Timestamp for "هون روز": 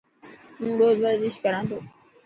0.59-0.97